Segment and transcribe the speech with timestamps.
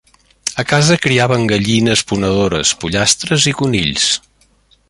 [0.61, 4.13] A casa criaven gallines ponedores, pollastres i conills.